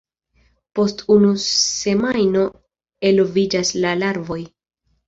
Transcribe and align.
Post 0.79 1.03
unu 1.17 1.29
semajno 1.43 2.47
eloviĝas 3.13 3.79
la 3.87 3.95
larvoj. 4.03 4.43